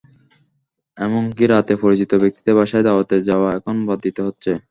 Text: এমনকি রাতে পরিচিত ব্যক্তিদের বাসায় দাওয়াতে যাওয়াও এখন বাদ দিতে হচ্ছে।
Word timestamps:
এমনকি 0.97 1.43
রাতে 1.47 1.73
পরিচিত 1.83 2.11
ব্যক্তিদের 2.21 2.57
বাসায় 2.59 2.85
দাওয়াতে 2.87 3.15
যাওয়াও 3.27 3.55
এখন 3.57 3.75
বাদ 3.87 3.99
দিতে 4.05 4.21
হচ্ছে। 4.27 4.51